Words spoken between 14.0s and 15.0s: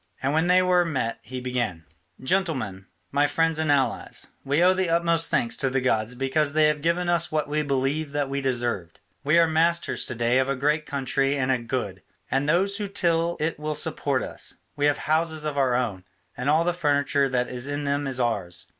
us; we have